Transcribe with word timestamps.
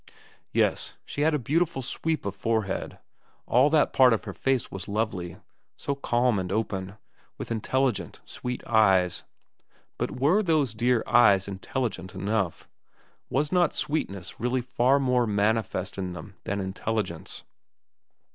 Yes, 0.51 0.95
she 1.05 1.21
had 1.21 1.35
a 1.35 1.37
beautiful 1.37 1.83
sweep 1.83 2.25
of 2.25 2.33
forehead; 2.33 2.97
all 3.45 3.69
that 3.69 3.93
part 3.93 4.13
of 4.13 4.23
her 4.23 4.33
face 4.33 4.71
was 4.71 4.87
lovely 4.87 5.37
so 5.75 5.93
calm 5.93 6.39
and 6.39 6.51
open, 6.51 6.95
with 7.37 7.51
intelligent, 7.51 8.19
sweet 8.25 8.65
eyes. 8.65 9.25
But 9.99 10.19
were 10.19 10.41
those 10.41 10.73
dear 10.73 11.03
eyes 11.05 11.47
intelligent 11.47 12.15
enough? 12.15 12.67
Was 13.29 13.51
not 13.51 13.75
sweetness 13.75 14.39
really 14.39 14.61
far 14.63 14.97
more 14.99 15.27
manifest 15.27 15.99
in 15.99 16.13
them 16.13 16.33
than 16.45 16.59
intelligence 16.59 17.43